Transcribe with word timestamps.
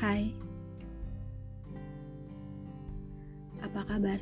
Hai, 0.00 0.32
apa 3.60 3.84
kabar? 3.84 4.16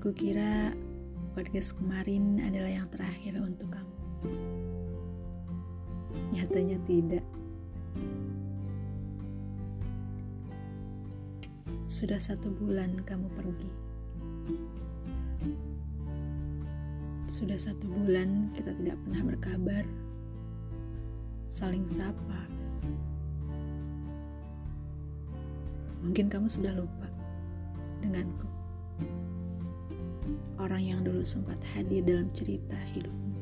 Kukira 0.00 0.72
podcast 1.36 1.76
kemarin 1.76 2.40
adalah 2.40 2.72
yang 2.80 2.88
terakhir 2.88 3.36
untuk 3.44 3.68
kamu. 3.76 3.96
Nyatanya 6.32 6.80
tidak. 6.88 7.28
Sudah 11.84 12.24
satu 12.24 12.48
bulan 12.56 13.04
kamu 13.04 13.28
pergi. 13.36 13.72
Sudah 17.28 17.60
satu 17.60 17.84
bulan 17.84 18.48
kita 18.56 18.72
tidak 18.80 18.96
pernah 19.04 19.22
berkabar 19.28 19.84
saling 21.48 21.88
sapa. 21.88 22.44
Mungkin 26.04 26.28
kamu 26.28 26.46
sudah 26.46 26.76
lupa 26.76 27.08
denganku 28.04 28.48
orang 30.58 30.82
yang 30.84 31.00
dulu 31.00 31.24
sempat 31.24 31.56
hadir 31.72 32.04
dalam 32.04 32.28
cerita 32.36 32.76
hidupmu. 32.92 33.34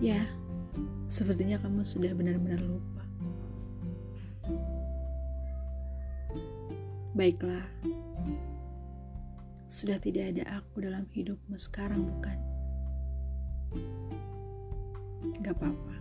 Ya, 0.00 0.24
sepertinya 1.12 1.60
kamu 1.60 1.84
sudah 1.84 2.16
benar-benar 2.16 2.60
lupa. 2.64 3.04
Baiklah, 7.16 7.64
sudah 9.68 9.96
tidak 9.96 10.36
ada 10.36 10.60
aku 10.60 10.84
dalam 10.84 11.08
hidupmu 11.12 11.56
sekarang, 11.56 12.04
bukan? 12.04 12.38
Gak 15.40 15.56
apa-apa. 15.56 15.96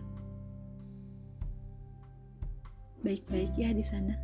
Baik-baik 3.05 3.53
ya 3.55 3.69
di 3.69 3.85
sana. 3.85 4.17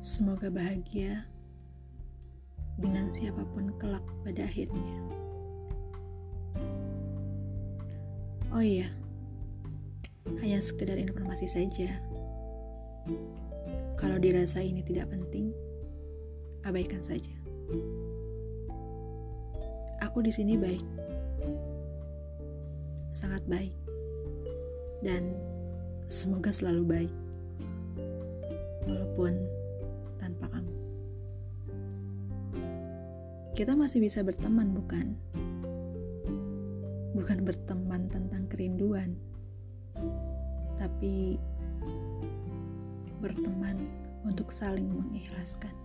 Semoga 0.00 0.48
bahagia 0.48 1.28
dengan 2.80 3.12
siapa 3.12 3.44
pun 3.52 3.68
kelak 3.76 4.04
pada 4.24 4.48
akhirnya. 4.48 4.96
Oh 8.50 8.64
iya, 8.64 8.88
hanya 10.40 10.58
sekedar 10.58 10.96
informasi 10.96 11.44
saja. 11.44 12.00
Kalau 14.00 14.16
dirasa 14.16 14.64
ini 14.64 14.80
tidak 14.80 15.12
penting, 15.12 15.52
abaikan 16.64 17.04
saja. 17.04 17.30
Aku 20.00 20.24
di 20.24 20.32
sini 20.32 20.56
baik, 20.56 20.82
sangat 23.20 23.44
baik, 23.44 23.76
dan 25.04 25.36
semoga 26.08 26.48
selalu 26.48 26.82
baik, 26.88 27.12
walaupun 28.88 29.36
tanpa 30.16 30.48
kamu. 30.48 30.72
Kita 33.52 33.76
masih 33.76 34.00
bisa 34.00 34.24
berteman, 34.24 34.72
bukan? 34.72 35.20
Bukan 37.12 37.44
berteman 37.44 38.08
tentang 38.08 38.48
kerinduan, 38.48 39.12
tapi 40.80 41.36
berteman 43.20 43.76
untuk 44.24 44.48
saling 44.48 44.88
mengikhlaskan. 44.88 45.76